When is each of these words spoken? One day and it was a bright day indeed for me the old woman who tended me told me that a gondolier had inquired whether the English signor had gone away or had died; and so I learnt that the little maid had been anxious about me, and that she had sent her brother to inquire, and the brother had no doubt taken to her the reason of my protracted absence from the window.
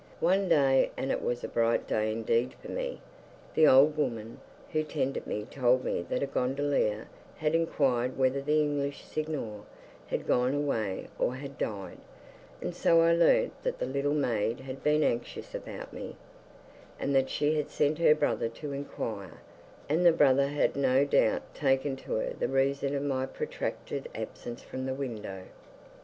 One 0.19 0.49
day 0.49 0.89
and 0.97 1.11
it 1.11 1.21
was 1.21 1.43
a 1.43 1.47
bright 1.47 1.85
day 1.85 2.11
indeed 2.11 2.53
for 2.55 2.71
me 2.71 3.01
the 3.53 3.67
old 3.67 3.95
woman 3.95 4.41
who 4.71 4.81
tended 4.81 5.27
me 5.27 5.43
told 5.45 5.83
me 5.85 6.01
that 6.09 6.23
a 6.23 6.25
gondolier 6.25 7.07
had 7.37 7.53
inquired 7.53 8.17
whether 8.17 8.41
the 8.41 8.61
English 8.63 9.03
signor 9.05 9.61
had 10.07 10.25
gone 10.25 10.55
away 10.55 11.07
or 11.19 11.35
had 11.35 11.55
died; 11.59 11.99
and 12.61 12.75
so 12.75 13.01
I 13.01 13.13
learnt 13.13 13.53
that 13.61 13.77
the 13.77 13.85
little 13.85 14.15
maid 14.15 14.61
had 14.61 14.83
been 14.83 15.03
anxious 15.03 15.53
about 15.53 15.93
me, 15.93 16.15
and 16.99 17.13
that 17.15 17.29
she 17.29 17.55
had 17.55 17.69
sent 17.69 17.99
her 17.99 18.15
brother 18.15 18.49
to 18.49 18.73
inquire, 18.73 19.43
and 19.87 20.03
the 20.03 20.11
brother 20.11 20.47
had 20.47 20.75
no 20.75 21.05
doubt 21.05 21.53
taken 21.53 21.95
to 21.97 22.13
her 22.15 22.33
the 22.39 22.47
reason 22.47 22.95
of 22.95 23.03
my 23.03 23.27
protracted 23.27 24.09
absence 24.15 24.63
from 24.63 24.87
the 24.87 24.95
window. 24.95 25.43